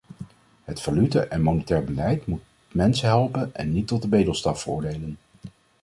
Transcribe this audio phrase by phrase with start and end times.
[0.63, 5.17] Het valuta- en monetair beleid moet mensen helpen en niet tot de bedelstaf veroordelen.